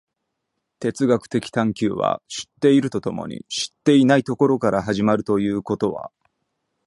[0.79, 6.09] 哲学的探求は知っていると共に知っていないところから始まるということは、